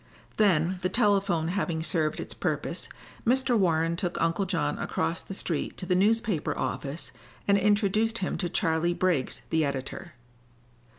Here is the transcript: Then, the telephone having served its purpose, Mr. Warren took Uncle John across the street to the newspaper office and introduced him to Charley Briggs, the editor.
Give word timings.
Then, 0.37 0.79
the 0.81 0.89
telephone 0.89 1.49
having 1.49 1.83
served 1.83 2.19
its 2.19 2.33
purpose, 2.33 2.89
Mr. 3.23 3.55
Warren 3.55 3.95
took 3.95 4.19
Uncle 4.19 4.47
John 4.47 4.79
across 4.79 5.21
the 5.21 5.35
street 5.35 5.77
to 5.77 5.85
the 5.85 5.93
newspaper 5.93 6.57
office 6.57 7.11
and 7.47 7.55
introduced 7.55 8.17
him 8.17 8.35
to 8.39 8.49
Charley 8.49 8.95
Briggs, 8.95 9.43
the 9.51 9.63
editor. 9.63 10.13